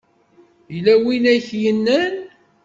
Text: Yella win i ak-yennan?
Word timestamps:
Yella 0.73 0.93
win 1.03 1.25
i 1.27 1.33
ak-yennan? 1.35 2.13